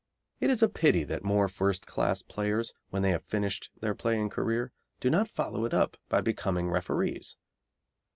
It 0.39 0.49
is 0.49 0.63
a 0.63 0.67
pity 0.67 1.03
that 1.03 1.23
more 1.23 1.47
first 1.47 1.85
class 1.85 2.23
players, 2.23 2.73
when 2.89 3.03
they 3.03 3.11
have 3.11 3.21
finished 3.23 3.69
their 3.81 3.93
playing 3.93 4.29
career, 4.29 4.71
do 4.99 5.11
not 5.11 5.27
follow 5.29 5.63
it 5.63 5.75
up 5.75 5.95
by 6.09 6.21
becoming 6.21 6.71
referees. 6.71 7.37